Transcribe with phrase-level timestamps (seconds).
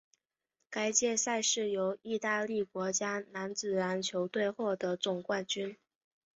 [0.67, 5.77] 该届赛事由义大利国家男子篮球队获得总冠军。